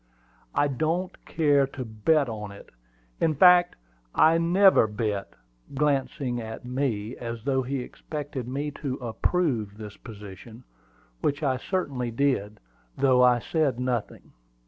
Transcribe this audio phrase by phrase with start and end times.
[0.55, 2.71] "I don't care to bet on it;
[3.19, 3.75] in fact
[4.15, 5.27] I never bet," replied Mr.
[5.27, 10.63] Cornwood, glancing at me, as though he expected me to approve this position,
[11.21, 12.59] which I certainly did,
[12.97, 14.33] though I said nothing.